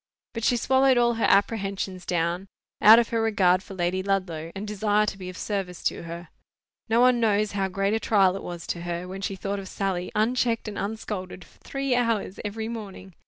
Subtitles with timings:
[0.33, 2.47] But she swallowed all her apprehensions down,
[2.81, 6.29] out of her regard for Lady Ludlow, and desire to be of service to her.
[6.89, 9.67] No one knows how great a trial it was to her when she thought of
[9.67, 13.13] Sally, unchecked and unscolded for three hours every morning.